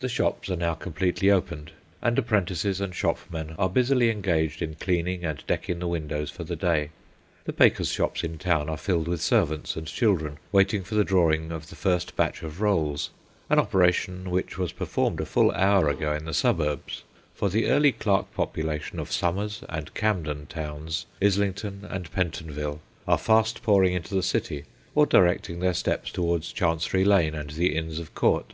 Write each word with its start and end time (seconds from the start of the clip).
The 0.00 0.08
shops 0.10 0.50
are 0.50 0.56
now 0.56 0.74
completely 0.74 1.30
opened, 1.30 1.70
and 2.02 2.18
apprentices 2.18 2.78
and 2.78 2.94
shop 2.94 3.16
men 3.30 3.54
are 3.58 3.70
busily 3.70 4.10
engaged 4.10 4.60
in 4.60 4.74
cleaning 4.74 5.24
and 5.24 5.42
decking 5.46 5.78
the 5.78 5.88
windows 5.88 6.30
for 6.30 6.44
the 6.44 6.56
day. 6.56 6.90
The 7.44 7.54
bakers' 7.54 7.88
shops 7.90 8.22
in 8.22 8.36
town 8.36 8.68
are 8.68 8.76
filled 8.76 9.08
with 9.08 9.22
servants 9.22 9.76
and 9.76 9.86
children 9.86 10.36
waiting 10.52 10.82
for 10.84 10.94
the 10.94 11.04
drawing 11.04 11.52
of 11.52 11.70
the 11.70 11.74
first 11.74 12.16
batch 12.16 12.42
of 12.42 12.60
rolls 12.60 13.08
an 13.48 13.58
operation 13.58 14.28
which 14.30 14.58
was 14.58 14.72
performed 14.72 15.22
a 15.22 15.24
full 15.24 15.50
hour 15.52 15.88
ago 15.88 16.12
in 16.14 16.26
the 16.26 16.34
suburbs; 16.34 17.02
for 17.32 17.48
the 17.48 17.64
early 17.68 17.92
clerk 17.92 18.30
population 18.34 18.98
of 19.00 19.10
Somers 19.10 19.64
and 19.70 19.94
Cainden 19.94 20.50
Towns, 20.50 21.06
Islington, 21.22 21.86
and 21.88 22.12
Pentonville, 22.12 22.82
are 23.08 23.16
fast 23.16 23.62
pouring 23.62 23.94
into 23.94 24.14
the 24.14 24.22
City, 24.22 24.66
or 24.94 25.06
directing 25.06 25.60
their 25.60 25.72
steps 25.72 26.10
towards 26.12 26.52
Chancery 26.52 27.06
Lane 27.06 27.34
and 27.34 27.48
the 27.48 27.74
Inns 27.74 27.98
of 27.98 28.14
Court. 28.14 28.52